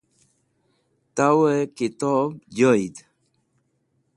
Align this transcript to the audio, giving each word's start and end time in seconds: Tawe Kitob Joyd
Tawe 1.15 1.53
Kitob 1.75 2.27
Joyd 2.57 2.95